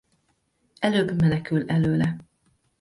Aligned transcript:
Előbb 0.79 1.21
menekül 1.21 1.69
előle. 1.69 2.15